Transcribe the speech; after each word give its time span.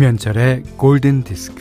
김현철의 0.00 0.62
골든 0.78 1.24
디스크. 1.24 1.60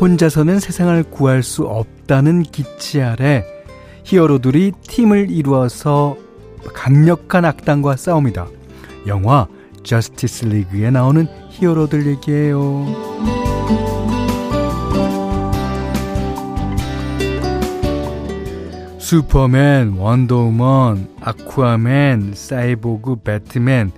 혼자서는 0.00 0.60
세상을 0.60 1.02
구할 1.10 1.42
수 1.42 1.64
없다는 1.64 2.44
기치 2.44 3.02
아래 3.02 3.42
히어로들이 4.04 4.74
팀을 4.82 5.28
이루어서 5.28 6.16
강력한 6.72 7.44
악당과 7.44 7.96
싸웁니다. 7.96 8.46
영화 9.08 9.48
저스티스 9.82 10.44
리그에 10.44 10.92
나오는 10.92 11.26
히어로들 11.50 12.06
얘기예요. 12.06 13.45
슈퍼맨, 19.06 19.98
원더우먼, 19.98 21.14
아쿠아맨, 21.20 22.32
사이보그, 22.34 23.20
배트맨, 23.22 23.92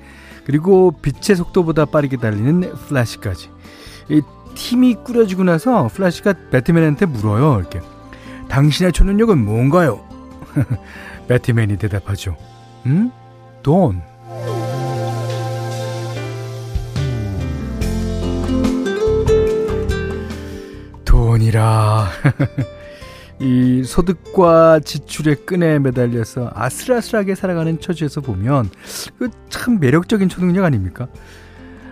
그리고 0.45 0.93
빛의 1.01 1.35
속도보다 1.35 1.87
빠르게 1.87 2.19
달리는 2.19 2.61
플래시까지. 2.75 3.49
이 4.11 4.21
팀이 4.55 4.97
꾸려지고 4.97 5.45
나서 5.45 5.89
플래시가 5.89 6.35
배트맨한테 6.51 7.07
물어요. 7.07 7.59
이렇게. 7.59 7.81
당신의 8.51 8.93
초능력은 8.93 9.43
뭔가요? 9.43 10.05
배트맨이 11.27 11.79
대답하죠. 11.79 12.37
응? 12.85 13.11
돈. 13.63 14.03
돈이라. 21.07 22.09
이 23.41 23.85
소득과 23.85 24.81
지출의 24.81 25.47
끈에 25.47 25.79
매달려서 25.79 26.51
아슬아슬하게 26.55 27.35
살아가는 27.35 27.81
처지에서 27.81 28.21
보면 28.21 28.71
그참 29.19 29.79
매력적인 29.79 30.29
초능력 30.29 30.65
아닙니까? 30.65 31.07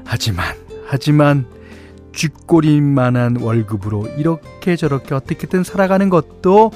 하지만 0.05 0.55
하지만 0.86 1.47
쥐꼬리만한 2.12 3.36
월급으로 3.41 4.08
이렇게 4.17 4.74
저렇게 4.74 5.14
어떻게든 5.14 5.62
살아가는 5.62 6.08
것도 6.08 6.72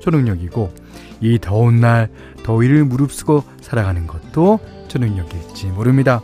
초능력이고 0.00 0.72
이 1.20 1.38
더운 1.40 1.80
날 1.80 2.08
더위를 2.42 2.84
무릅쓰고 2.84 3.44
살아가는 3.60 4.06
것도 4.06 4.58
초능력일지 4.88 5.66
모릅니다. 5.66 6.22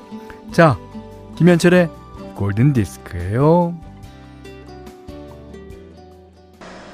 자, 0.52 0.78
김현철의 1.36 1.90
골든 2.36 2.72
디스크예요. 2.72 3.76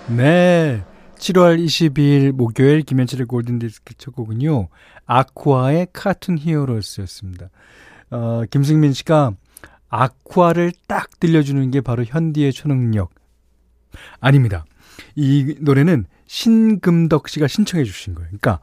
네. 0.08 0.82
7월 1.20 1.62
22일 1.62 2.32
목요일 2.32 2.80
김현철의 2.82 3.26
골든디스크 3.26 3.94
첫 3.98 4.14
곡은요. 4.16 4.68
아쿠아의 5.04 5.88
카툰 5.92 6.38
히어로스였습니다. 6.38 7.50
어, 8.10 8.42
김승민 8.50 8.94
씨가 8.94 9.34
아쿠아를 9.90 10.72
딱 10.88 11.20
들려주는 11.20 11.70
게 11.72 11.82
바로 11.82 12.04
현디의 12.04 12.52
초능력. 12.54 13.10
아닙니다. 14.20 14.64
이 15.14 15.56
노래는 15.60 16.06
신금덕 16.26 17.28
씨가 17.28 17.48
신청해 17.48 17.84
주신 17.84 18.14
거예요. 18.14 18.28
그러니까 18.28 18.60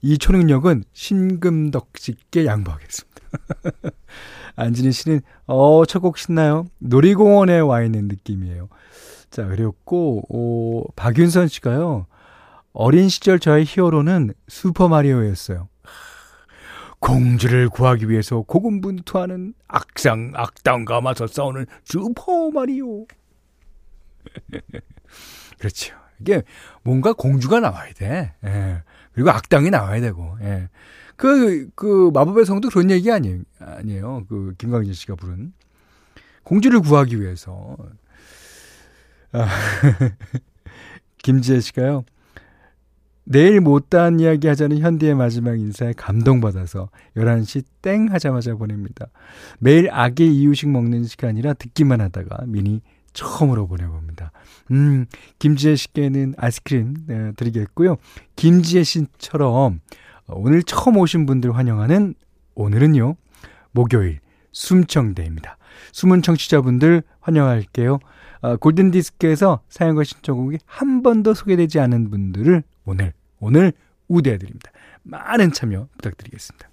이 0.00 0.16
초능력은 0.16 0.84
신금덕 0.92 1.90
씨께 1.96 2.46
양보하겠습니다. 2.46 3.16
안진희 4.54 4.92
씨는 4.92 5.20
어, 5.46 5.84
첫 5.86 5.98
곡 6.00 6.18
신나요? 6.18 6.66
놀이공원에 6.78 7.58
와 7.58 7.82
있는 7.82 8.06
느낌이에요. 8.06 8.68
자, 9.30 9.46
그리고 9.46 10.22
어, 10.30 10.92
박윤선 10.96 11.48
씨가요. 11.48 12.06
어린 12.72 13.08
시절 13.08 13.38
저의 13.38 13.64
히어로는 13.66 14.34
슈퍼마리오였어요. 14.48 15.68
공주를 16.98 17.68
구하기 17.68 18.08
위해서 18.08 18.42
고군분투하는 18.42 19.54
악상 19.68 20.32
악당과 20.34 21.00
맞서 21.00 21.26
싸우는 21.26 21.66
슈퍼마리오. 21.84 23.06
그렇죠. 25.58 25.96
이게 26.20 26.42
뭔가 26.82 27.12
공주가 27.12 27.60
나와야 27.60 27.92
돼. 27.92 28.34
예. 28.44 28.82
그리고 29.12 29.30
악당이 29.30 29.70
나와야 29.70 30.00
되고. 30.00 30.36
예. 30.42 30.68
그, 31.16 31.70
그, 31.74 32.10
마법의 32.12 32.44
성도 32.44 32.68
그런 32.68 32.90
얘기 32.90 33.10
아니에요. 33.10 33.40
아니에요. 33.58 34.26
그, 34.28 34.54
김광진 34.58 34.92
씨가 34.92 35.14
부른. 35.14 35.52
공주를 36.42 36.80
구하기 36.80 37.20
위해서. 37.20 37.76
아, 39.36 39.48
김지혜 41.22 41.60
씨가요. 41.60 42.04
내일 43.24 43.60
못다한 43.60 44.20
이야기 44.20 44.46
하자는 44.46 44.78
현디의 44.78 45.14
마지막 45.14 45.58
인사에 45.58 45.92
감동받아서 45.96 46.90
11시 47.16 47.64
땡 47.82 48.10
하자마자 48.10 48.54
보냅니다. 48.54 49.08
매일 49.58 49.90
아기 49.90 50.32
이유식 50.32 50.70
먹는 50.70 51.04
시간이라 51.04 51.54
듣기만 51.54 52.00
하다가 52.00 52.44
미니 52.46 52.80
처음으로 53.12 53.66
보내봅니다. 53.66 54.30
음, 54.70 55.06
김지혜 55.38 55.74
씨께는 55.74 56.34
아이스크림 56.38 56.94
네, 57.06 57.32
드리겠고요. 57.32 57.96
김지혜 58.36 58.84
씨처럼 58.84 59.80
오늘 60.28 60.62
처음 60.62 60.96
오신 60.96 61.26
분들 61.26 61.56
환영하는 61.56 62.14
오늘은요, 62.54 63.16
목요일 63.72 64.20
숨청대입니다. 64.52 65.58
숨은 65.92 66.22
청취자분들 66.22 67.02
환영할게요. 67.20 67.98
어, 68.46 68.56
골든디스크에서 68.58 69.64
사연과 69.68 70.04
신청곡이 70.04 70.58
한 70.66 71.02
번도 71.02 71.34
소개되지 71.34 71.80
않은 71.80 72.10
분들을 72.10 72.62
오늘, 72.84 73.12
오늘 73.40 73.72
우대해드립니다. 74.06 74.70
많은 75.02 75.50
참여 75.50 75.88
부탁드리겠습니다. 75.98 76.68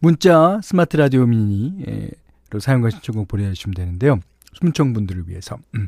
문자, 0.00 0.60
스마트 0.64 0.96
라디오 0.96 1.26
미니로 1.26 2.58
사연과 2.58 2.90
신청곡 2.90 3.28
보내주시면 3.28 3.74
되는데요. 3.74 4.18
숨청분들을 4.54 5.28
위해서. 5.28 5.58
음. 5.76 5.86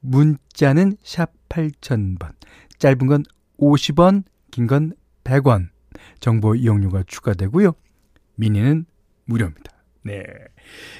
문자는 0.00 0.96
샵 1.04 1.30
8000번. 1.48 2.32
짧은 2.78 3.06
건 3.06 3.22
50원, 3.58 4.24
긴 4.50 4.66
건 4.66 4.94
100원. 5.22 5.68
정보 6.18 6.56
이용료가 6.56 7.04
추가되고요. 7.06 7.72
미니는 8.34 8.86
무료입니다. 9.26 9.75
네. 10.06 10.22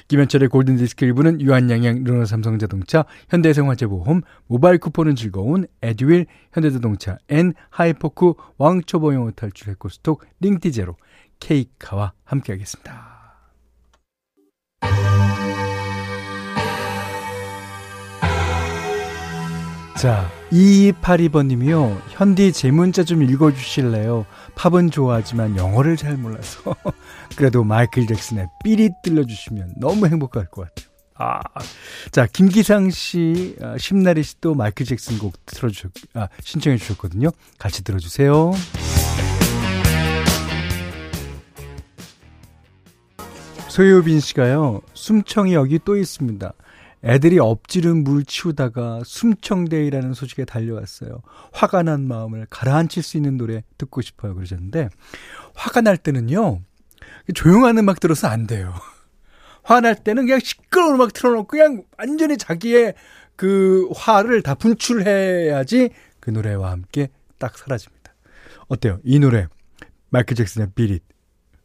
김현철의 0.08 0.48
골든디스크 0.48 1.06
1부는 1.06 1.40
유한양양 1.40 2.02
르노삼성자동차, 2.02 3.04
현대생활재보험, 3.28 4.22
모바일 4.48 4.78
쿠폰은 4.78 5.14
즐거운 5.14 5.66
에듀윌, 5.80 6.26
현대자동차, 6.52 7.18
N, 7.28 7.54
하이포크, 7.70 8.34
왕초보영어 8.58 9.30
탈출 9.32 9.70
해코스톡, 9.70 10.24
링티제로, 10.40 10.96
케이카와 11.38 12.14
함께하겠습니다. 12.24 13.16
자, 19.96 20.28
2282번님이요. 20.50 22.00
현디 22.10 22.52
제 22.52 22.70
문자 22.70 23.04
좀 23.04 23.22
읽어주실래요? 23.22 24.26
팝은 24.54 24.90
좋아하지만 24.90 25.56
영어를 25.56 25.96
잘 25.96 26.16
몰라서. 26.16 26.74
그래도 27.36 27.64
마이클 27.64 28.06
잭슨의 28.06 28.48
삐리 28.62 28.90
들려주시면 29.02 29.74
너무 29.76 30.06
행복할 30.06 30.46
것 30.46 30.68
같아요. 30.68 30.86
아, 31.18 31.40
자, 32.10 32.26
김기상 32.26 32.90
씨, 32.90 33.56
아, 33.62 33.76
심나리 33.78 34.22
씨도 34.22 34.54
마이클 34.54 34.84
잭슨 34.84 35.18
곡 35.18 35.32
틀어주셨, 35.46 35.90
아, 36.14 36.28
신청해 36.42 36.76
주셨거든요. 36.76 37.30
같이 37.58 37.82
들어주세요. 37.82 38.52
소유빈 43.68 44.20
씨가요, 44.20 44.82
숨청이 44.92 45.54
여기 45.54 45.78
또 45.82 45.96
있습니다. 45.96 46.52
애들이 47.06 47.38
엎지른 47.38 48.02
물 48.02 48.24
치우다가 48.24 49.00
숨청대이라는 49.04 50.12
소식에 50.12 50.44
달려왔어요. 50.44 51.22
화가 51.52 51.84
난 51.84 52.08
마음을 52.08 52.48
가라앉힐 52.50 53.02
수 53.04 53.16
있는 53.16 53.36
노래 53.36 53.62
듣고 53.78 54.02
싶어요. 54.02 54.34
그러셨는데, 54.34 54.88
화가 55.54 55.82
날 55.82 55.96
때는요, 55.96 56.62
조용한 57.32 57.78
음악 57.78 58.00
들어서 58.00 58.26
안 58.26 58.48
돼요. 58.48 58.74
화날 59.62 59.94
때는 59.94 60.26
그냥 60.26 60.40
시끄러운 60.40 60.96
음악 60.96 61.12
틀어놓고 61.12 61.46
그냥 61.46 61.84
완전히 61.96 62.36
자기의 62.36 62.94
그 63.36 63.88
화를 63.94 64.42
다 64.42 64.54
분출해야지 64.54 65.90
그 66.18 66.30
노래와 66.30 66.70
함께 66.72 67.08
딱 67.38 67.56
사라집니다. 67.56 68.14
어때요? 68.68 68.98
이 69.04 69.20
노래, 69.20 69.46
마이클 70.10 70.34
잭슨의 70.34 70.70
비릿. 70.74 71.04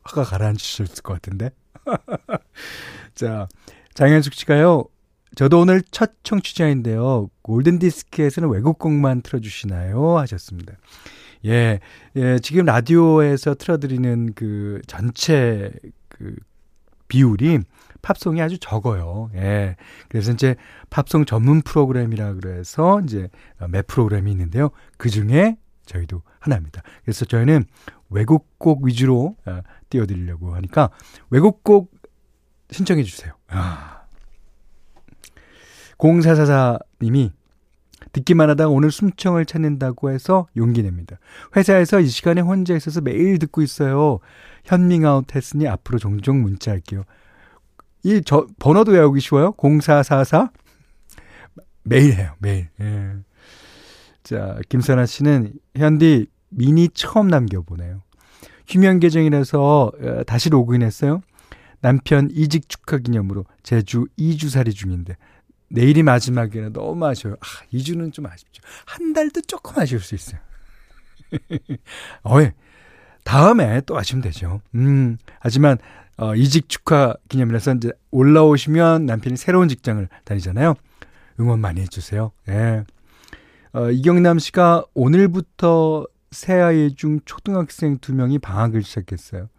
화가 0.04 0.24
가라앉으셨을 0.24 1.02
것 1.02 1.14
같은데? 1.14 1.52
자, 3.16 3.48
장현숙 3.94 4.34
씨가요, 4.34 4.86
저도 5.36 5.62
오늘 5.62 5.82
첫 5.92 6.12
청취자인데요. 6.24 7.30
골든디스크에서는 7.42 8.50
외국곡만 8.50 9.22
틀어주시나요? 9.22 10.18
하셨습니다. 10.20 10.74
예, 11.46 11.80
예, 12.16 12.40
지금 12.40 12.66
라디오에서 12.66 13.56
틀어드리는 13.56 14.34
그 14.36 14.82
전체 14.88 15.72
그 16.10 16.36
비율이 17.08 17.60
팝송이 18.02 18.42
아주 18.42 18.58
적어요. 18.60 19.30
예. 19.36 19.76
그래서 20.10 20.32
이제 20.32 20.56
팝송 20.90 21.26
전문 21.26 21.62
프로그램이라 21.62 22.34
그래서 22.34 23.00
이제 23.02 23.30
매 23.70 23.82
프로그램이 23.82 24.32
있는데요. 24.32 24.70
그 24.98 25.10
중에 25.10 25.58
저희도 25.86 26.22
하나입니다. 26.40 26.82
그래서 27.04 27.26
저희는 27.26 27.66
외국곡 28.10 28.84
위주로 28.84 29.36
어, 29.46 29.62
띄워드리려고 29.90 30.56
하니까 30.56 30.90
외국곡 31.30 31.92
신청해 32.72 33.04
주세요. 33.04 33.34
아. 33.48 34.01
0444님이 36.02 37.32
듣기만 38.14 38.50
하다 38.50 38.68
오늘 38.68 38.92
숨청을 38.92 39.46
찾는다고 39.46 40.10
해서 40.10 40.48
용기 40.58 40.82
냅니다. 40.84 41.18
회사에서 41.56 42.00
이 42.00 42.08
시간에 42.08 42.42
혼자 42.42 42.76
있어서 42.76 43.00
매일 43.00 43.40
듣고 43.40 43.62
있어요. 43.62 44.20
현밍아웃 44.66 45.36
했으니 45.36 45.68
앞으로 45.68 46.00
종종 46.00 46.42
문자할게요. 46.42 47.04
이 48.04 48.22
저 48.26 48.48
번호도 48.60 48.94
외우기 48.94 49.20
쉬워요. 49.22 49.54
0444 49.58 50.52
매일 51.84 52.14
해요. 52.14 52.34
매일. 52.40 52.70
예. 52.82 53.12
자, 54.24 54.60
김선아 54.70 55.06
씨는 55.06 55.54
현디 55.76 56.28
미니 56.50 56.90
처음 56.90 57.28
남겨보네요. 57.28 58.02
휴면 58.68 59.00
계정이라서 59.00 59.92
어, 60.02 60.24
다시 60.26 60.50
로그인했어요. 60.50 61.22
남편 61.82 62.30
이직 62.32 62.70
축하 62.70 62.98
기념으로 62.98 63.46
제주 63.64 64.06
2주살이 64.18 64.74
중인데 64.74 65.16
내일이 65.72 66.04
마지막이라 66.04 66.70
너무 66.70 67.06
아쉬워요. 67.06 67.38
아, 67.40 67.66
2주는 67.74 68.12
좀 68.14 68.26
아쉽죠. 68.26 68.62
한 68.86 69.14
달도 69.14 69.42
조금 69.42 69.80
아쉬울 69.80 70.02
수 70.02 70.16
있어요. 70.16 70.40
어이, 72.24 72.52
다음에 73.24 73.82
또 73.86 73.98
아시면 73.98 74.22
되죠. 74.22 74.62
음, 74.76 75.18
하지만, 75.40 75.78
어, 76.18 76.36
이직 76.36 76.70
축하 76.70 77.16
기념이라서 77.30 77.76
이제 77.76 77.92
올라오시면 78.12 79.06
남편이 79.06 79.38
새로운 79.38 79.70
직장을 79.70 80.08
다니잖아요. 80.26 80.76
응원 81.40 81.60
많이 81.60 81.82
해주세요. 81.82 82.32
예. 82.50 82.84
어, 83.74 83.90
이경남 83.90 84.40
씨가 84.40 84.84
오늘부터 84.94 86.06
새 86.32 86.54
아이 86.54 86.94
중 86.96 87.20
초등학생 87.26 87.98
두 88.00 88.14
명이 88.14 88.40
방학을 88.40 88.84
시작했어요. 88.84 89.50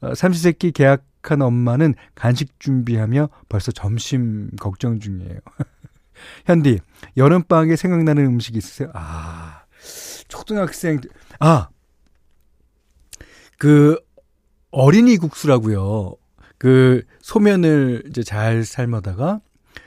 어, 0.00 0.14
삼시세끼 0.14 0.72
계약 0.72 1.04
한 1.22 1.42
엄마는 1.42 1.94
간식 2.14 2.58
준비하며 2.58 3.28
벌써 3.48 3.72
점심 3.72 4.50
걱정 4.58 5.00
중이에요. 5.00 5.38
현디, 6.46 6.78
여름방학에 7.16 7.76
생각나는 7.76 8.24
음식 8.26 8.56
있으세요? 8.56 8.90
아, 8.94 9.64
초등학생, 10.28 11.00
아, 11.38 11.68
그, 13.58 13.98
어린이 14.70 15.16
국수라고요. 15.16 16.16
그, 16.58 17.02
소면을 17.20 18.04
이제 18.08 18.22
잘 18.22 18.64
삶아다가, 18.64 19.40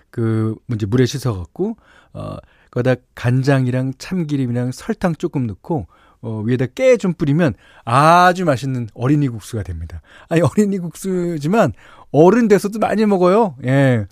그, 0.10 0.56
이제 0.74 0.86
물에 0.86 1.06
씻어갖고, 1.06 1.78
어, 2.14 2.38
거기다 2.74 2.96
간장이랑 3.14 3.94
참기름이랑 4.00 4.72
설탕 4.72 5.14
조금 5.16 5.46
넣고 5.46 5.88
어, 6.24 6.42
위에다 6.46 6.66
깨 6.68 6.98
좀 6.98 7.14
뿌리면 7.14 7.54
아주 7.86 8.46
맛있는 8.46 8.88
어린이 8.96 9.28
국수가 9.28 9.62
됩니다. 9.62 10.02
아니 10.30 10.42
어린이 10.42 10.80
국수지만 10.80 11.74
어른 12.12 12.48
돼서도 12.48 12.80
많이 12.80 13.06
먹어요. 13.06 13.56
예. 13.66 14.08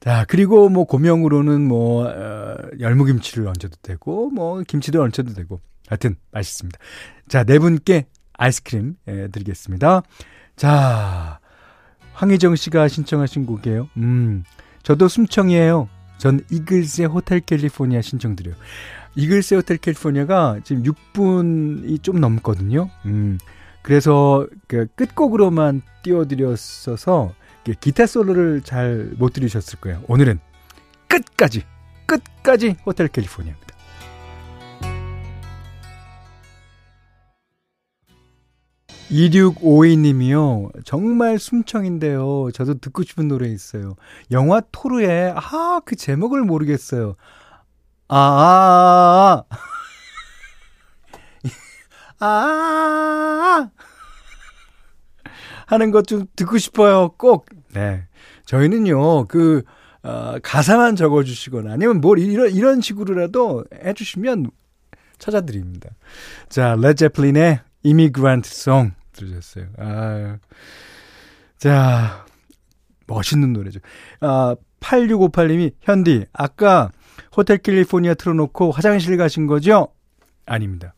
자, 0.00 0.24
그리고 0.28 0.68
뭐 0.68 0.84
고명으로는 0.84 1.66
뭐 1.66 2.06
어, 2.06 2.56
열무김치를 2.78 3.46
얹어도 3.46 3.76
되고 3.82 4.30
뭐 4.30 4.62
김치도 4.62 5.02
얹어도 5.02 5.34
되고 5.34 5.60
하여튼 5.88 6.16
맛있습니다. 6.30 6.78
자, 7.28 7.44
네 7.44 7.58
분께 7.58 8.06
아이스크림 8.38 8.94
예, 9.08 9.28
드리겠습니다. 9.28 10.02
자, 10.56 11.40
황희정 12.12 12.54
씨가 12.56 12.88
신청하신 12.88 13.46
곡이에요. 13.46 13.88
음. 13.96 14.44
저도 14.82 15.08
숨청이에요. 15.08 15.88
전 16.18 16.40
이글스의 16.50 17.08
호텔 17.08 17.40
캘리포니아 17.40 18.00
신청드려요. 18.00 18.54
이글스의 19.16 19.58
호텔 19.60 19.78
캘리포니아가 19.78 20.60
지금 20.62 20.82
6분이 20.82 22.02
좀 22.02 22.20
넘거든요. 22.20 22.90
음. 23.06 23.38
그래서 23.82 24.46
그 24.66 24.86
끝곡으로만 24.94 25.82
띄워드렸어서 26.02 27.32
기타 27.80 28.06
솔로를 28.06 28.62
잘 28.62 29.14
못 29.18 29.32
들으셨을 29.32 29.80
거예요. 29.80 30.02
오늘은 30.08 30.38
끝까지 31.08 31.62
끝까지 32.06 32.76
호텔 32.84 33.08
캘리포니아입니다. 33.08 33.66
2652님이요. 39.10 40.84
정말 40.84 41.38
숨청인데요. 41.38 42.50
저도 42.52 42.78
듣고 42.78 43.04
싶은 43.04 43.28
노래 43.28 43.48
있어요. 43.48 43.94
영화 44.32 44.60
토르의, 44.72 45.32
아, 45.36 45.80
그 45.84 45.94
제목을 45.94 46.42
모르겠어요. 46.42 47.14
아, 48.14 49.44
아, 52.18 52.24
아, 52.24 52.26
아, 52.26 53.70
하는 55.66 55.90
것 55.90 56.02
좀 56.02 56.26
듣고 56.36 56.58
싶어요. 56.58 57.08
꼭. 57.18 57.46
네. 57.72 58.06
저희는요, 58.46 59.26
그, 59.26 59.62
어, 60.02 60.36
가사만 60.42 60.94
적어주시거나 60.96 61.72
아니면 61.72 62.00
뭘 62.00 62.18
이런, 62.20 62.50
이런 62.52 62.80
식으로라도 62.80 63.64
해주시면 63.84 64.50
찾아드립니다. 65.18 65.90
자, 66.48 66.76
Led 66.80 66.98
Zeppelin의 66.98 67.60
Immigrant 67.82 68.48
Song 68.48 68.92
들으셨어요. 69.12 69.66
아 69.78 70.38
자, 71.58 72.24
멋있는 73.06 73.52
노래죠. 73.52 73.80
아, 74.20 74.54
8658님이, 74.80 75.72
현디, 75.80 76.26
아까 76.32 76.90
Hotel 77.36 77.58
California 77.58 78.14
틀어놓고 78.14 78.70
화장실 78.70 79.16
가신 79.16 79.46
거죠? 79.46 79.88
아닙니다. 80.46 80.94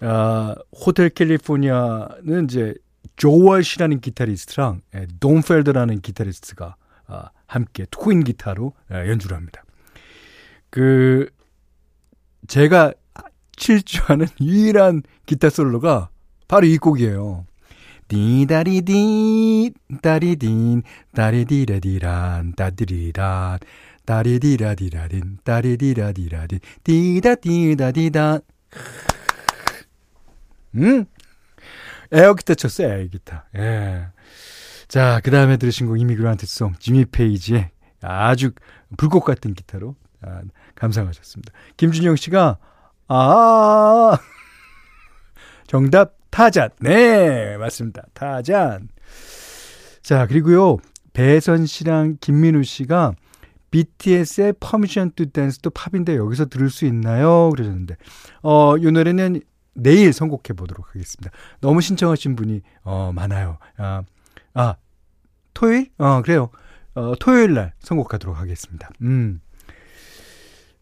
아, 0.00 0.54
호텔 0.72 1.08
캘리포니아는 1.10 2.44
이제 2.44 2.74
조월시라는 3.16 4.00
기타리스트랑 4.00 4.80
예, 4.94 5.06
돈펠드라는 5.20 6.00
기타리스트가 6.00 6.76
아, 7.06 7.30
함께 7.46 7.86
트윈 7.90 8.24
기타로 8.24 8.72
예, 8.92 9.08
연주를 9.08 9.36
합니다. 9.36 9.62
그 10.70 11.28
제가 12.48 12.92
칠주하는 13.56 14.26
유일한 14.40 15.02
기타 15.26 15.50
솔로가 15.50 16.08
바로 16.48 16.66
이 16.66 16.78
곡이에요. 16.78 17.46
디다리디 18.08 19.72
다리딘 20.02 20.82
다리디라디란 21.14 22.52
다디리란 22.56 23.58
다리디라디라딘 24.04 25.38
다리디라디라딘 25.44 26.60
디다디다디다 26.84 28.38
음? 30.74 31.04
에어기타 32.10 32.54
쳤어요, 32.54 32.88
에어기타. 32.88 33.46
예. 33.56 34.06
자, 34.88 35.20
그 35.24 35.30
다음에 35.30 35.56
들으신 35.56 35.86
곡 35.86 35.98
이미그란트 35.98 36.46
송, 36.46 36.74
지미 36.78 37.06
페이지의 37.06 37.70
아주 38.02 38.52
불꽃 38.96 39.20
같은 39.20 39.54
기타로 39.54 39.96
아, 40.22 40.42
감상하셨습니다. 40.74 41.52
김준영 41.76 42.16
씨가, 42.16 42.58
아, 43.08 44.18
정답 45.66 46.14
타잔. 46.30 46.70
네, 46.80 47.56
맞습니다. 47.56 48.02
타잔. 48.12 48.88
자, 50.02 50.26
그리고요. 50.26 50.78
배선 51.12 51.66
씨랑 51.66 52.18
김민우 52.20 52.62
씨가 52.62 53.14
BTS의 53.72 54.54
Permission 54.60 55.10
to 55.16 55.26
Dance도 55.26 55.70
팝인데 55.70 56.16
여기서 56.16 56.46
들을 56.46 56.70
수 56.70 56.84
있나요? 56.84 57.50
그러셨는데, 57.50 57.96
어, 58.42 58.76
이 58.76 58.82
노래는 58.82 59.40
내일 59.74 60.12
선곡해 60.12 60.54
보도록 60.56 60.88
하겠습니다. 60.90 61.30
너무 61.60 61.80
신청하신 61.80 62.36
분이, 62.36 62.60
어, 62.84 63.10
많아요. 63.12 63.58
아, 63.78 64.02
아, 64.54 64.76
토요일? 65.54 65.90
어, 65.98 66.22
그래요. 66.22 66.50
어, 66.94 67.14
토요일 67.18 67.54
날 67.54 67.72
선곡하도록 67.80 68.38
하겠습니다. 68.38 68.90
음. 69.00 69.40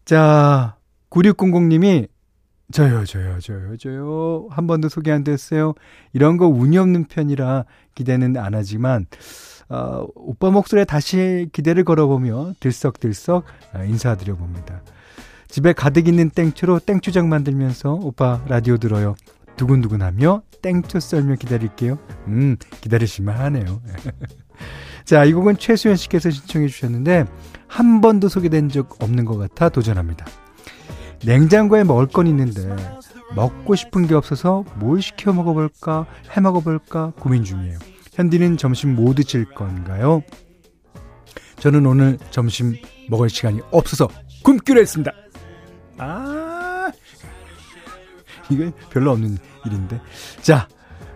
자, 0.05 0.75
9600님이 1.09 2.07
저요, 2.71 3.05
저요, 3.05 3.39
저요, 3.39 3.77
저요. 3.77 4.47
한 4.49 4.67
번도 4.67 4.89
소개 4.89 5.11
안 5.11 5.23
됐어요. 5.23 5.73
이런 6.13 6.37
거 6.37 6.47
운이 6.47 6.77
없는 6.77 7.05
편이라 7.05 7.65
기대는 7.95 8.37
안 8.37 8.53
하지만, 8.55 9.05
어, 9.71 10.05
오빠 10.15 10.49
목소리에 10.49 10.83
다시 10.83 11.47
기대를 11.53 11.85
걸어보며 11.85 12.53
들썩들썩 12.59 13.45
어, 13.73 13.83
인사드려 13.83 14.35
봅니다. 14.35 14.81
집에 15.47 15.71
가득 15.71 16.09
있는 16.09 16.29
땡초로 16.29 16.79
땡초장 16.79 17.29
만들면서 17.29 17.93
오빠 17.93 18.43
라디오 18.47 18.77
들어요. 18.77 19.15
두근두근 19.55 20.01
하며 20.01 20.41
땡초 20.61 20.99
썰며 20.99 21.35
기다릴게요. 21.35 21.97
음, 22.27 22.57
기다리실만 22.81 23.35
하네요. 23.37 23.81
자, 25.05 25.23
이 25.23 25.33
곡은 25.33 25.57
최수연 25.57 25.95
씨께서 25.95 26.29
신청해 26.29 26.67
주셨는데, 26.67 27.25
한 27.67 28.01
번도 28.01 28.27
소개된 28.27 28.69
적 28.69 29.01
없는 29.01 29.25
것 29.25 29.37
같아 29.37 29.69
도전합니다. 29.69 30.25
냉장고에 31.25 31.83
먹을 31.83 32.07
건 32.07 32.27
있는데 32.27 32.75
먹고 33.35 33.75
싶은 33.75 34.07
게 34.07 34.15
없어서 34.15 34.65
뭘 34.75 35.01
시켜 35.01 35.31
먹어볼까 35.31 36.05
해 36.35 36.41
먹어볼까 36.41 37.13
고민 37.19 37.43
중이에요. 37.43 37.77
현디는 38.13 38.57
점심 38.57 38.95
뭐 38.95 39.13
드실 39.13 39.45
건가요? 39.45 40.21
저는 41.57 41.85
오늘 41.85 42.17
점심 42.31 42.75
먹을 43.09 43.29
시간이 43.29 43.61
없어서 43.71 44.07
굶기로 44.43 44.81
했습니다. 44.81 45.11
아, 45.97 46.91
이건 48.49 48.73
별로 48.89 49.11
없는 49.11 49.37
일인데. 49.65 50.01
자, 50.41 50.67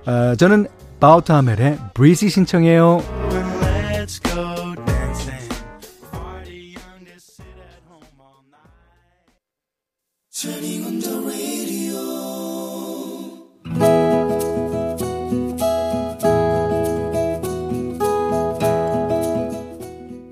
어, 0.05 0.35
저는 0.35 0.67
바우타멜의 0.99 1.79
브리지 1.93 2.29
신청해요. 2.29 3.01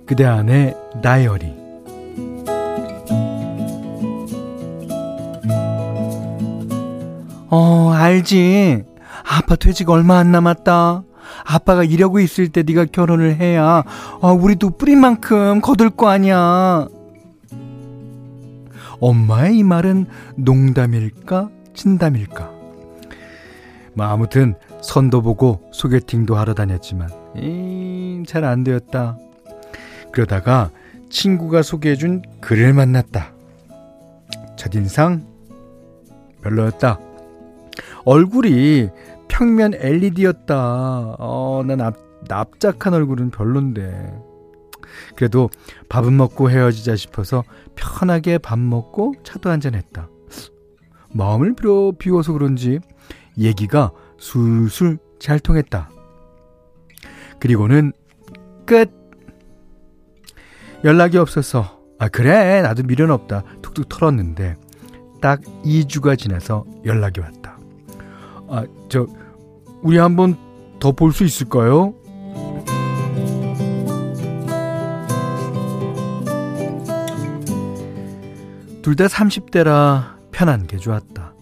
그대 0.06 0.26
안의 0.26 0.76
다이어리 1.02 1.54
어 7.50 7.92
알지? 7.94 8.84
아빠 9.26 9.56
퇴직 9.56 9.90
얼마 9.90 10.18
안 10.18 10.32
남았다. 10.32 11.04
아빠가 11.46 11.84
이러고 11.84 12.20
있을 12.20 12.50
때 12.50 12.64
네가 12.64 12.86
결혼을 12.86 13.36
해야 13.36 13.84
어, 14.22 14.34
우리도 14.34 14.72
뿌린 14.72 15.00
만큼 15.00 15.62
거둘 15.62 15.90
거 15.92 16.10
아니야. 16.10 16.88
엄마의 19.00 19.58
이 19.58 19.64
말은 19.64 20.06
농담일까 20.38 21.50
진담일까? 21.74 22.52
뭐 23.96 24.06
아무튼 24.06 24.56
선도 24.82 25.22
보고 25.22 25.62
소개팅도 25.72 26.36
하러 26.36 26.54
다녔지만 26.54 27.10
잘 28.26 28.44
안 28.46 28.64
되었다 28.64 29.18
그러다가 30.14 30.70
친구가 31.10 31.64
소개해준 31.64 32.22
글을 32.40 32.74
만났다. 32.74 33.34
첫인상 34.56 35.26
별로였다. 36.42 37.00
얼굴이 38.06 38.90
평면 39.28 39.74
LED였다. 39.74 41.16
어, 41.18 41.64
난 41.66 41.80
납, 41.80 41.96
납작한 42.28 42.94
얼굴은 42.94 43.32
별론데. 43.32 44.14
그래도 45.16 45.50
밥은 45.90 46.16
먹고 46.16 46.52
헤어지자 46.52 46.96
싶어서 46.96 47.44
편하게 47.76 48.38
밥 48.38 48.60
먹고 48.60 49.16
차도 49.24 49.50
한잔했다. 49.50 50.10
마음을 51.12 51.56
비워, 51.56 51.92
비워서 51.92 52.34
그런지 52.34 52.80
얘기가 53.38 53.92
술술 54.20 55.00
잘 55.20 55.40
통했다. 55.40 55.90
그리고는 57.40 57.94
끝! 58.66 59.03
연락이 60.84 61.18
없어서 61.18 61.80
아 62.00 62.08
그래 62.10 62.62
나도 62.62 62.84
미련 62.84 63.12
없다 63.12 63.44
툭툭 63.62 63.88
털었는데 63.90 64.56
딱 65.22 65.40
2주가 65.64 66.18
지나서 66.18 66.66
연락이 66.86 67.20
왔다. 67.22 67.58
아 68.50 68.66
저 68.90 69.08
우리 69.82 69.98
한번 69.98 70.36
더 70.80 70.92
볼 70.92 71.12
수 71.14 71.24
있을까요? 71.24 71.94
둘 78.82 78.96
다 78.96 79.06
30대라 79.06 80.16
편한 80.32 80.68
게 80.68 80.78
좋았다. 80.78 81.34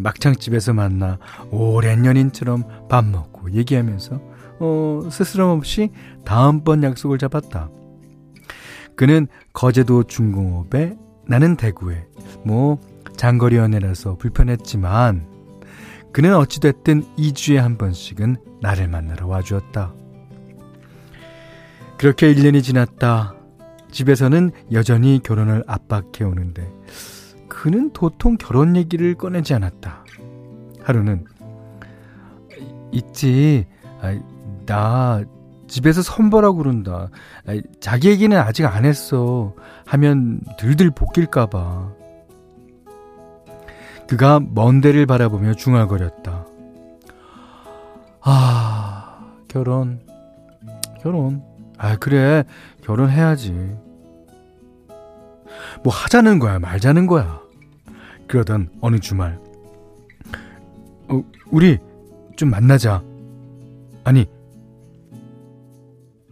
막창 0.00 0.34
집에서 0.34 0.72
만나 0.72 1.18
오랜 1.50 2.04
연인처럼 2.06 2.64
밥 2.88 3.04
먹고 3.04 3.52
얘기하면서 3.52 4.20
어, 4.60 5.00
스스럼 5.10 5.50
없이 5.50 5.90
다음번 6.24 6.82
약속을 6.82 7.18
잡았다. 7.18 7.68
그는 8.96 9.26
거제도 9.52 10.02
중공업에 10.04 10.96
나는 11.26 11.56
대구에 11.56 12.06
뭐 12.44 12.78
장거리 13.16 13.56
연애라서 13.56 14.16
불편했지만 14.16 15.26
그는 16.12 16.36
어찌됐든 16.36 17.02
2주에 17.16 17.56
한 17.56 17.76
번씩은 17.76 18.36
나를 18.60 18.88
만나러 18.88 19.26
와주었다. 19.26 19.94
그렇게 21.98 22.32
1년이 22.32 22.62
지났다. 22.62 23.34
집에서는 23.90 24.50
여전히 24.72 25.20
결혼을 25.22 25.64
압박해 25.66 26.24
오는데 26.24 26.70
그는 27.48 27.92
도통 27.92 28.36
결혼 28.36 28.76
얘기를 28.76 29.14
꺼내지 29.14 29.54
않았다. 29.54 30.04
하루는 30.82 31.24
있지. 32.92 33.66
나 34.66 35.22
집에서 35.66 36.02
선보라고 36.02 36.58
그런다. 36.58 37.08
자기 37.80 38.10
얘기는 38.10 38.36
아직 38.36 38.64
안 38.66 38.84
했어. 38.84 39.54
하면 39.86 40.40
들들 40.58 40.90
볶일까봐. 40.90 41.92
그가 44.06 44.40
먼 44.40 44.80
데를 44.80 45.06
바라보며 45.06 45.54
중얼거렸다. 45.54 46.46
아, 48.20 49.32
결혼. 49.48 50.00
결혼. 51.02 51.42
아, 51.78 51.96
그래. 51.96 52.44
결혼해야지. 52.82 53.52
뭐 55.82 55.92
하자는 55.92 56.38
거야, 56.38 56.58
말자는 56.58 57.06
거야. 57.06 57.40
그러던 58.28 58.70
어느 58.80 58.98
주말. 58.98 59.38
어, 61.08 61.22
우리 61.50 61.78
좀 62.36 62.50
만나자. 62.50 63.02
아니, 64.04 64.26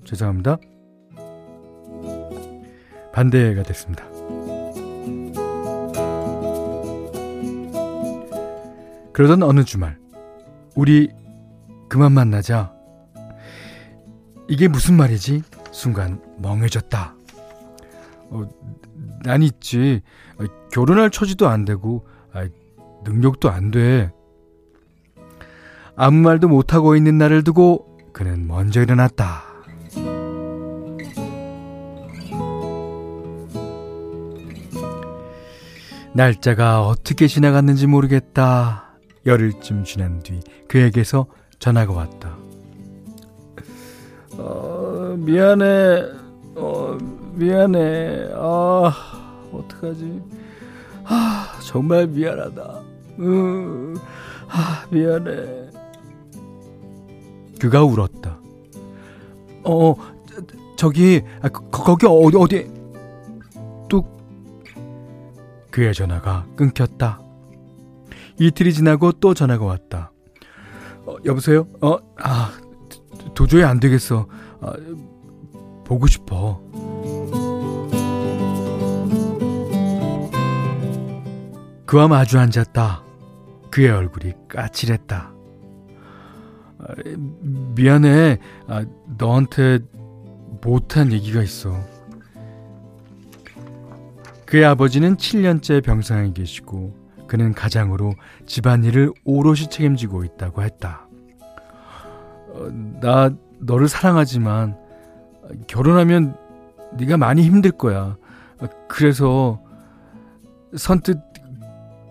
죄송합니다. 0.05 0.59
반대가 3.13 3.63
됐습니다. 3.63 4.05
그러던 9.13 9.43
어느 9.43 9.65
주말, 9.65 9.99
우리 10.75 11.11
그만 11.89 12.13
만나자. 12.13 12.73
이게 14.49 14.69
무슨 14.69 14.97
말이지? 14.97 15.43
순간 15.71 16.21
멍해졌다. 16.39 17.15
어, 18.31 18.49
난 19.23 19.43
있지. 19.43 20.01
어, 20.39 20.45
결혼할 20.73 21.11
처지도 21.11 21.49
안 21.49 21.65
되고, 21.67 22.07
아, 22.33 22.49
능력도 23.05 23.51
안 23.51 23.71
돼. 23.71 24.11
아무 25.97 26.21
말도 26.23 26.49
못하고 26.49 26.97
있는 26.97 27.19
나를 27.19 27.45
두고 27.45 27.99
그는 28.13 28.47
먼저 28.47 28.81
일어났다. 28.81 29.52
날짜가 36.15 36.87
어떻게 36.87 37.27
지나갔는지 37.27 37.87
모르겠다. 37.87 38.91
열흘쯤 39.25 39.85
지난 39.85 40.23
뒤 40.23 40.41
그에게서 40.69 41.27
전화가 41.59 41.93
왔다. 41.93 42.37
어, 44.37 45.15
미안해. 45.19 46.05
어, 46.57 46.99
미안해. 47.35 48.31
아, 48.35 48.93
어떡하지? 49.53 50.23
아, 51.05 51.59
정말 51.65 52.07
미안하다. 52.07 52.81
으, 53.21 53.95
아, 54.49 54.85
미안해. 54.91 55.71
그가 57.59 57.85
울었다. 57.85 58.39
어, 59.65 59.95
저, 60.77 60.91
기 60.91 61.23
아, 61.41 61.49
거, 61.49 61.71
거기 61.71 62.07
어디, 62.07 62.37
어디, 62.37 62.71
그의 65.73 65.95
전화가 65.95 66.47
끊겼다. 66.55 67.21
이틀이 68.39 68.73
지나고 68.73 69.13
또 69.13 69.35
전화가 69.35 69.65
왔다. 69.65 70.13
어, 71.07 71.17
여보세요? 71.25 71.67
어, 71.81 71.97
아, 72.19 72.53
도저히 73.35 73.65
안 73.65 73.81
되겠어. 73.81 74.29
아, 74.61 74.75
보고 75.85 76.07
싶어. 76.07 76.61
그와 81.87 82.07
마주 82.09 82.39
앉았다. 82.39 83.03
그의 83.71 83.91
얼굴이 83.91 84.35
까칠했다. 84.49 85.33
아, 86.79 86.85
미안해. 87.75 88.39
아, 88.69 88.85
너한테 89.19 89.81
못한 90.63 91.13
얘기가 91.13 91.43
있어. 91.43 91.92
그의 94.53 94.67
아버지는 94.67 95.17
7년째 95.17 95.83
병상에 95.83 96.31
계시고 96.35 96.95
그는 97.27 97.55
가장으로 97.55 98.13
집안일을 98.45 99.11
오롯이 99.25 99.71
책임지고 99.71 100.25
있다고 100.25 100.63
했다. 100.63 101.09
어, 102.51 102.69
나 103.01 103.31
너를 103.61 103.89
사랑하지만 103.89 104.77
결혼하면 105.69 106.37
네가 106.99 107.17
많이 107.17 107.45
힘들 107.45 107.71
거야. 107.71 108.19
그래서 108.89 109.59
선뜻 110.77 111.19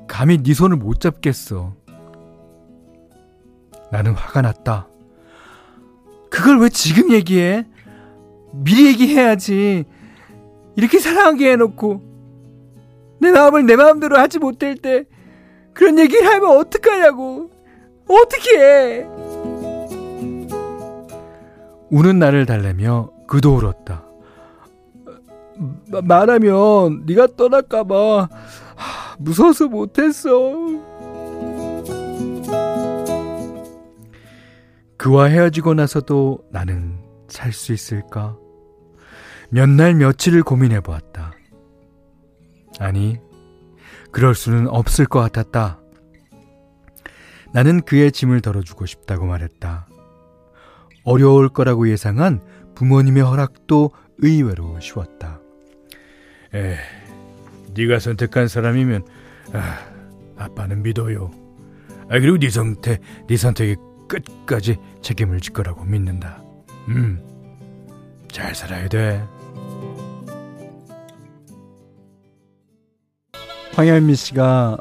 감히 0.07 0.41
네 0.41 0.55
손을 0.55 0.77
못 0.77 0.99
잡겠어. 0.99 1.75
나는 3.91 4.13
화가 4.13 4.41
났다. 4.41 4.87
그걸 6.31 6.59
왜 6.59 6.69
지금 6.69 7.11
얘기해? 7.11 7.67
미리 8.51 8.87
얘기해야지. 8.87 9.85
이렇게 10.75 10.97
사랑하게 10.97 11.51
해놓고 11.51 12.10
내 13.21 13.31
마음을 13.31 13.65
내 13.65 13.75
마음대로 13.75 14.17
하지 14.17 14.39
못할 14.39 14.75
때 14.75 15.05
그런 15.73 15.99
얘기를 15.99 16.25
하면 16.27 16.57
어떡하냐고. 16.57 17.51
어떻게 18.09 18.57
해? 18.59 19.07
우는 21.91 22.19
나를 22.19 22.45
달래며 22.45 23.11
그도 23.27 23.55
울었다. 23.55 24.03
말하면 26.03 27.03
네가 27.05 27.27
떠날까봐 27.37 28.29
무서워서 29.19 29.67
못했어. 29.67 30.29
그와 34.97 35.25
헤어지고 35.25 35.73
나서도 35.75 36.39
나는 36.51 36.97
살 37.27 37.53
수 37.53 37.71
있을까? 37.73 38.35
몇 39.49 39.69
날 39.69 39.95
며칠을 39.95 40.43
고민해 40.43 40.81
보았다. 40.81 41.33
아니, 42.81 43.19
그럴 44.11 44.33
수는 44.33 44.67
없을 44.67 45.05
것 45.05 45.19
같았다. 45.19 45.79
나는 47.53 47.81
그의 47.81 48.11
짐을 48.11 48.41
덜어주고 48.41 48.87
싶다고 48.87 49.27
말했다. 49.27 49.87
어려울 51.03 51.49
거라고 51.49 51.89
예상한 51.89 52.41
부모님의 52.73 53.21
허락도 53.23 53.91
의외로 54.17 54.79
쉬웠다. 54.79 55.39
에, 56.55 56.77
네가 57.75 57.99
선택한 57.99 58.47
사람이면 58.47 59.05
아, 59.53 59.79
아빠는 60.37 60.81
믿어요. 60.81 61.29
아 62.09 62.19
그리고 62.19 62.37
네 62.39 62.49
선택, 62.49 63.01
네 63.27 63.37
선택이 63.37 63.75
끝까지 64.07 64.77
책임을 65.01 65.39
질 65.39 65.53
거라고 65.53 65.85
믿는다. 65.85 66.43
음, 66.87 67.21
잘 68.31 68.55
살아야 68.55 68.87
돼. 68.89 69.23
황현미 73.73 74.15
씨가 74.15 74.77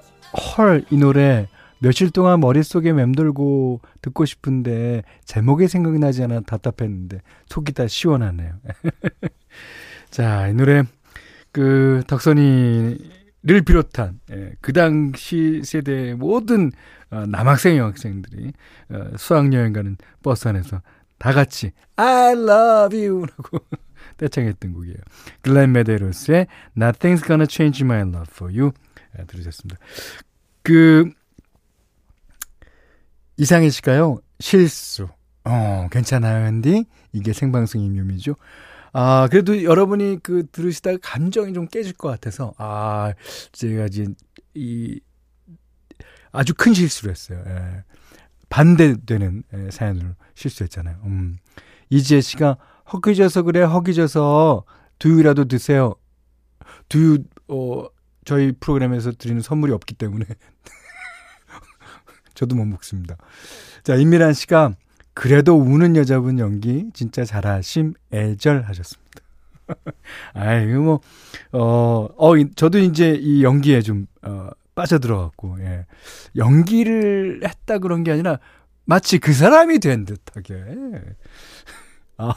헐 0.57 0.85
이 0.91 0.97
노래 0.97 1.49
며칠 1.79 2.11
동안 2.11 2.41
머릿속에 2.41 2.93
맴돌고 2.93 3.81
듣고 4.03 4.25
싶은데 4.27 5.03
제목이 5.25 5.67
생각나지 5.69 6.23
않아 6.25 6.41
답답했는데 6.41 7.23
속이 7.47 7.73
다 7.73 7.87
시원하네요. 7.87 8.53
자, 10.11 10.49
이 10.49 10.55
노래 10.55 10.83
그 11.53 12.03
덕선이를 12.07 13.63
비롯한 13.67 14.21
예, 14.33 14.53
그 14.61 14.73
당시 14.73 15.63
세대의 15.65 16.17
모든 16.17 16.71
어, 17.11 17.25
남학생 17.27 17.77
여학생들이 17.77 18.53
어, 18.91 19.11
수학여행 19.17 19.73
가는 19.73 19.97
버스 20.23 20.49
안에서 20.49 20.83
다 21.19 21.33
같이 21.33 21.73
I 21.97 22.33
love 22.33 23.07
you라고 23.09 23.59
떼창했던 24.21 24.75
곡이에요. 24.75 24.97
글렌 25.41 25.73
메데로스의 25.73 26.47
Nothing's 26.77 27.27
Gonna 27.27 27.47
Change 27.49 27.85
My 27.85 28.01
Love 28.01 28.27
For 28.29 28.53
You 28.53 28.73
예, 29.19 29.25
들으셨습니다. 29.25 29.81
그 30.63 31.11
이상희 33.39 33.71
씨가요 33.71 34.21
실수. 34.39 35.09
어 35.45 35.89
괜찮아요, 35.91 36.47
핸디. 36.47 36.85
이게 37.13 37.33
생방송의 37.33 37.89
묘미죠. 37.89 38.37
아, 38.93 39.29
그래도 39.31 39.63
여러분이 39.63 40.19
그 40.23 40.47
들으시다가 40.51 40.99
감정이 41.01 41.53
좀 41.55 41.67
깨질 41.69 41.93
것 41.93 42.09
같아서, 42.09 42.53
아, 42.59 43.13
제가 43.53 43.87
이제 43.87 44.07
이 44.55 45.01
아주 46.33 46.55
큰 46.55 46.75
실수를 46.75 47.13
했어요. 47.13 47.43
예. 47.47 47.85
반대되는 48.49 49.45
예, 49.55 49.71
사연으로 49.71 50.09
실수했잖아요. 50.35 50.97
음. 51.05 51.39
이지혜 51.89 52.21
씨가 52.21 52.57
허기져서 52.93 53.43
그래, 53.43 53.63
허기져서 53.63 54.65
두유라도 54.99 55.47
드세요. 55.47 55.95
두유, 56.89 57.19
어, 57.49 57.87
저희 58.25 58.53
프로그램에서 58.53 59.13
드리는 59.13 59.41
선물이 59.41 59.73
없기 59.73 59.95
때문에. 59.95 60.27
저도 62.35 62.57
못 62.57 62.65
먹습니다. 62.65 63.17
자, 63.83 63.95
임미란 63.95 64.33
씨가 64.33 64.75
그래도 65.15 65.57
우는 65.57 65.97
여자분 65.97 66.39
연기 66.39 66.87
진짜 66.95 67.25
잘하심 67.25 67.95
애절하셨습니다. 68.13 69.11
아이고 70.35 70.81
뭐, 70.81 71.01
어, 71.53 72.09
어, 72.17 72.33
저도 72.57 72.79
이제 72.79 73.17
이 73.19 73.45
연기에 73.45 73.83
좀, 73.83 74.07
어, 74.23 74.49
빠져들어갔고, 74.75 75.59
예. 75.61 75.87
연기를 76.37 77.41
했다 77.45 77.79
그런 77.79 78.03
게 78.03 78.13
아니라 78.13 78.39
마치 78.85 79.19
그 79.19 79.33
사람이 79.33 79.79
된 79.79 80.05
듯하게. 80.05 80.55
아. 82.17 82.33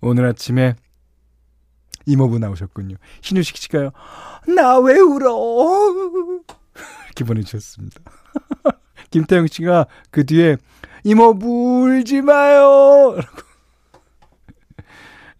오늘 0.00 0.26
아침에 0.26 0.74
이모부 2.06 2.38
나오셨군요. 2.38 2.96
신우식 3.20 3.56
씨가요. 3.56 3.90
나 4.56 4.78
왜 4.78 4.98
울어? 4.98 5.30
이렇게 7.06 7.24
보내주셨습니다. 7.24 8.00
김태영 9.10 9.46
씨가 9.48 9.86
그 10.10 10.24
뒤에 10.24 10.56
이모 11.04 11.36
울지 11.40 12.22
마요. 12.22 13.16
라고. 13.16 13.50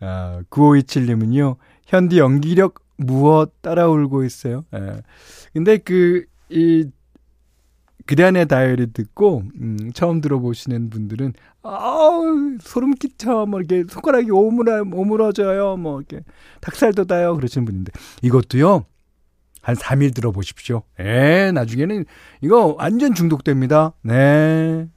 아, 0.01 0.42
9527님은요. 0.51 1.57
현디 1.87 2.18
연기력 2.18 2.83
무엇 2.96 3.53
따라 3.62 3.88
울고 3.88 4.25
있어요. 4.25 4.64
예. 4.75 5.03
근데 5.53 5.79
그, 5.79 6.25
이, 6.49 6.88
그대안의 8.11 8.49
다이어리 8.49 8.92
듣고, 8.92 9.44
음, 9.61 9.92
처음 9.94 10.20
들어보시는 10.20 10.90
분들은, 10.90 11.33
아우, 11.62 12.57
소름 12.61 12.94
끼쳐, 12.94 13.46
뭐, 13.46 13.61
이렇게 13.61 13.85
손가락이 13.88 14.33
오므라, 14.33 14.83
오므러져요, 14.92 15.77
뭐, 15.77 16.01
이렇게 16.01 16.25
닭살 16.61 16.92
돋아요, 16.92 17.37
그러시는 17.37 17.64
분인데, 17.64 17.92
이것도요, 18.23 18.85
한 19.62 19.77
3일 19.77 20.12
들어보십시오. 20.12 20.83
예, 20.99 21.53
나중에는 21.55 22.05
이거 22.40 22.75
완전 22.77 23.14
중독됩니다. 23.14 23.92
네. 24.03 24.88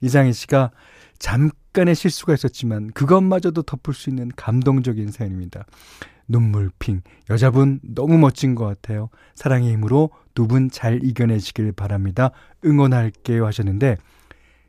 이상희 0.00 0.32
씨가 0.32 0.72
잠깐의 1.20 1.94
실수가 1.94 2.34
있었지만 2.34 2.90
그것마저도 2.92 3.62
덮을 3.62 3.94
수 3.94 4.10
있는 4.10 4.32
감동적인 4.34 5.12
사연입니다. 5.12 5.64
눈물핑. 6.30 7.02
여자분 7.28 7.80
너무 7.82 8.16
멋진 8.18 8.54
것 8.54 8.64
같아요. 8.64 9.10
사랑의 9.34 9.72
힘으로 9.72 10.10
두 10.34 10.46
분 10.46 10.70
잘 10.70 11.00
이겨내시길 11.02 11.72
바랍니다. 11.72 12.30
응원할게요 12.64 13.44
하셨는데 13.46 13.96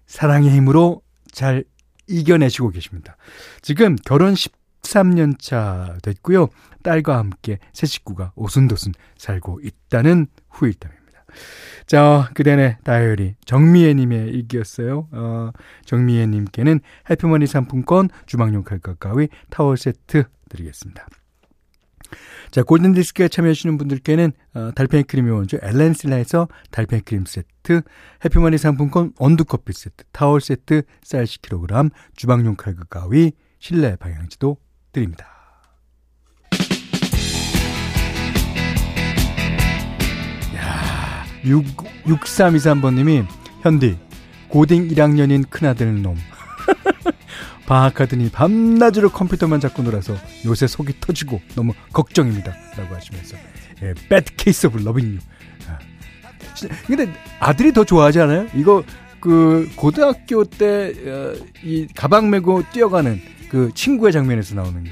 사랑의 0.08 0.50
힘으로 0.52 1.02
잘 1.32 1.64
이겨내시고 2.08 2.72
계십니다. 2.72 3.16
지금 3.62 3.96
결혼 3.96 4.34
13년 4.34 5.40
차 5.40 5.96
됐고요. 6.04 6.50
딸과 6.84 7.18
함께 7.18 7.60
새 7.74 7.88
식구가 7.88 8.34
오순도순 8.36 8.94
살고 9.18 9.62
있다는 9.64 10.28
후일담입니다. 10.50 11.02
자, 11.86 12.30
그대의 12.34 12.78
다이어리 12.84 13.36
정미애님의 13.46 14.30
일기였어요. 14.30 15.08
어, 15.12 15.52
정미애님께는 15.86 16.82
해피머니 17.10 17.48
상품권, 17.48 18.10
주방용 18.26 18.64
칼과 18.64 18.96
가위, 18.96 19.30
타월 19.50 19.78
세트 19.78 20.26
드리겠습니다. 20.50 21.08
자, 22.52 22.64
골든디스크에 22.64 23.28
참여하시는 23.28 23.78
분들께는 23.78 24.32
어, 24.54 24.72
달팽이 24.76 25.04
크림이 25.04 25.30
원조 25.30 25.58
엘렌실라에서 25.62 26.48
달팽이 26.72 27.02
크림 27.02 27.26
세트, 27.26 27.82
해피머니 28.26 28.58
상품권 28.58 29.14
원두커피 29.18 29.74
세트, 29.74 30.06
타월 30.12 30.42
세트, 30.42 30.84
쌀 31.04 31.26
10kg, 31.26 31.92
주방용 32.16 32.56
칼과 32.56 32.84
가위, 32.90 33.32
실내 33.60 33.96
방향지도 33.96 34.58
드립니다. 34.92 35.28
야, 40.56 41.26
6, 41.46 41.64
6323번님이 42.06 43.26
현디 43.62 43.98
고딩 44.50 44.90
1학년인 44.90 45.50
큰아들 45.50 46.02
놈 46.02 46.18
방학하더니 47.66 48.30
밤낮으로 48.30 49.12
컴퓨터만 49.12 49.60
잡고 49.60 49.84
놀아서 49.84 50.16
요새 50.46 50.68
속이 50.68 50.96
터지고 51.00 51.42
너무 51.56 51.74
걱정입니다 51.94 52.54
라고 52.78 52.96
하시면서 52.96 53.38
예, 53.84 53.94
bad 54.10 54.32
case 54.38 54.68
of 54.68 54.80
loving 54.80 55.18
you 55.18 55.20
아, 55.70 55.80
근데 56.86 57.12
아들이 57.40 57.72
더 57.72 57.84
좋아하지 57.84 58.20
않아요? 58.22 58.48
이거 58.54 58.84
그 59.22 59.70
고등학교 59.76 60.44
때이 60.44 60.94
어, 61.08 61.88
가방 61.96 62.30
메고 62.30 62.64
뛰어가는 62.74 63.22
그 63.50 63.72
친구의 63.74 64.12
장면에서 64.12 64.56
나오는 64.56 64.74
건데. 64.74 64.92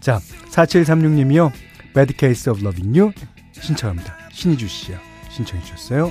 자, 0.00 0.20
4736님이요. 0.50 1.50
Bad 1.94 2.14
Case 2.18 2.50
of 2.50 2.60
Loving 2.60 2.98
You 2.98 3.12
신청합니다. 3.52 4.16
신희주 4.32 4.68
씨야 4.68 5.00
신청해 5.30 5.64
주셨어요. 5.64 6.10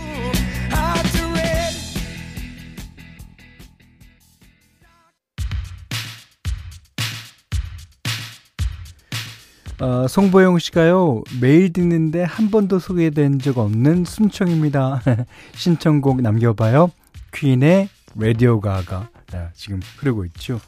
어, 9.84 10.08
송보영 10.08 10.60
씨가요, 10.60 11.24
매일 11.42 11.74
듣는데 11.74 12.24
한 12.24 12.50
번도 12.50 12.80
소개된 12.80 13.40
적 13.40 13.58
없는 13.58 14.06
순청입니다. 14.06 15.02
신청곡 15.56 16.22
남겨봐요. 16.22 16.90
퀸의 17.34 17.90
라디오 18.16 18.62
가가 18.62 19.10
지금 19.54 19.82
흐르고 19.98 20.24
있죠. 20.26 20.62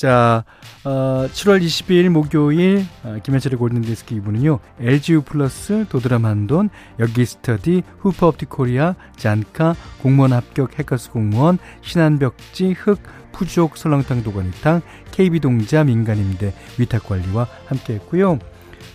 자, 0.00 0.44
어, 0.82 1.26
7월 1.30 1.62
22일 1.62 2.08
목요일 2.08 2.86
어, 3.04 3.18
김현철의 3.22 3.58
골든디스크 3.58 4.14
2부는요. 4.14 4.58
LGU 4.80 5.20
플러스, 5.20 5.84
도드람 5.90 6.24
한돈, 6.24 6.70
여기 7.00 7.26
스터디, 7.26 7.82
후퍼 7.98 8.28
업티 8.28 8.46
코리아, 8.46 8.94
잔카, 9.18 9.74
공무원 10.00 10.32
합격 10.32 10.78
해커스 10.78 11.10
공무원, 11.10 11.58
신한벽지, 11.82 12.72
흑, 12.72 12.98
푸족, 13.32 13.76
설렁탕 13.76 14.22
도가니탕, 14.22 14.80
KB동자, 15.10 15.84
민간임대, 15.84 16.54
위탁관리와 16.78 17.46
함께 17.66 17.96
했고요. 17.96 18.38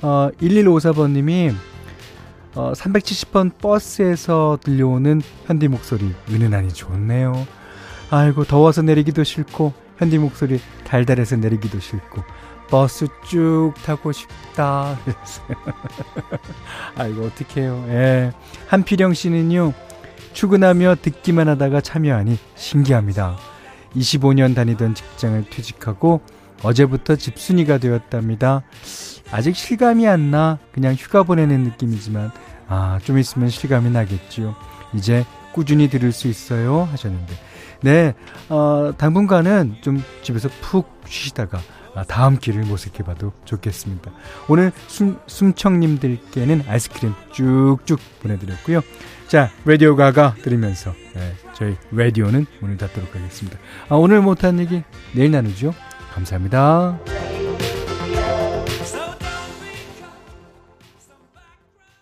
어, 0.02 0.30
1154번님이 0.42 1.54
어, 2.56 2.74
370번 2.74 3.56
버스에서 3.60 4.58
들려오는 4.60 5.22
현디 5.46 5.68
목소리 5.68 6.16
은은하니 6.32 6.70
좋네요. 6.74 7.46
아이고 8.10 8.44
더워서 8.44 8.82
내리기도 8.82 9.24
싫고 9.24 9.85
현디 9.98 10.18
목소리 10.18 10.60
달달해서 10.86 11.38
내리기도 11.38 11.80
싫고 11.80 12.24
버스 12.70 13.08
쭉 13.28 13.74
타고 13.86 14.12
싶다. 14.12 14.98
아이고 16.96 17.26
어떡해요. 17.26 17.86
예. 17.90 18.32
한필영 18.68 19.14
씨는요. 19.14 19.74
출근하며 20.34 20.96
듣기만 21.02 21.48
하다가 21.48 21.82
참여하니 21.82 22.38
신기합니다. 22.56 23.38
25년 23.96 24.56
다니던 24.56 24.96
직장을 24.96 25.46
퇴직하고 25.50 26.22
어제부터 26.64 27.16
집순이가 27.16 27.78
되었답니다. 27.78 28.64
아직 29.32 29.56
실감이 29.56 30.08
안 30.08 30.32
나. 30.32 30.60
그냥 30.72 30.94
휴가 30.94 31.24
보내는 31.24 31.64
느낌이지만 31.64 32.32
아, 32.68 33.00
좀 33.04 33.18
있으면 33.18 33.50
실감이 33.50 33.92
나겠지요. 33.92 34.56
이제 34.94 35.26
꾸준히 35.54 35.90
들을 35.90 36.12
수 36.12 36.28
있어요. 36.28 36.84
하셨는데. 36.92 37.34
네, 37.86 38.16
어, 38.50 38.94
당분간은 38.98 39.76
좀 39.82 40.04
집에서 40.24 40.50
푹 40.60 40.90
쉬시다가 41.06 41.60
아, 41.94 42.04
다음 42.04 42.40
길을 42.40 42.64
모색해봐도 42.64 43.32
좋겠습니다. 43.46 44.12
오늘 44.50 44.72
숨, 44.88 45.20
숨청님들께는 45.28 46.64
아이스크림 46.68 47.14
쭉쭉 47.32 48.00
보내드렸고요. 48.24 48.82
자, 49.28 49.52
라디오 49.66 49.96
가가 49.96 50.34
들으면서 50.42 50.94
네, 51.14 51.34
저희 51.54 51.78
라디오는 51.92 52.48
오늘 52.64 52.78
닫도록 52.78 53.16
하겠습니다. 53.16 53.60
아, 53.88 53.96
오늘 53.96 54.20
못한 54.20 54.58
얘기 54.58 54.82
내일 55.14 55.30
나누죠. 55.30 55.76
감사합니다. 56.16 56.98